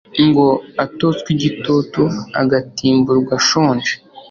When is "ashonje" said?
3.39-3.91